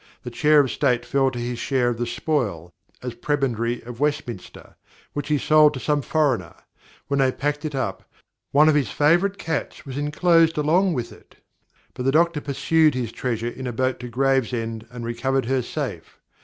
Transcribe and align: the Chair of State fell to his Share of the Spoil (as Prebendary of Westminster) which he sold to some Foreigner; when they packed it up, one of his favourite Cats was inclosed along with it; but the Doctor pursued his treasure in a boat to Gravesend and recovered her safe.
the 0.23 0.31
Chair 0.31 0.61
of 0.61 0.71
State 0.71 1.05
fell 1.05 1.29
to 1.29 1.37
his 1.37 1.59
Share 1.59 1.89
of 1.89 1.99
the 1.99 2.07
Spoil 2.07 2.73
(as 3.03 3.13
Prebendary 3.13 3.83
of 3.83 3.99
Westminster) 3.99 4.75
which 5.13 5.27
he 5.27 5.37
sold 5.37 5.75
to 5.75 5.79
some 5.79 6.01
Foreigner; 6.01 6.55
when 7.07 7.19
they 7.19 7.31
packed 7.31 7.65
it 7.65 7.75
up, 7.75 8.09
one 8.51 8.67
of 8.67 8.73
his 8.73 8.89
favourite 8.89 9.37
Cats 9.37 9.85
was 9.85 9.99
inclosed 9.99 10.57
along 10.57 10.95
with 10.95 11.11
it; 11.11 11.35
but 11.93 12.01
the 12.03 12.11
Doctor 12.11 12.41
pursued 12.41 12.95
his 12.95 13.11
treasure 13.11 13.49
in 13.49 13.67
a 13.67 13.71
boat 13.71 13.99
to 13.99 14.07
Gravesend 14.07 14.87
and 14.89 15.05
recovered 15.05 15.45
her 15.45 15.61
safe. 15.61 16.17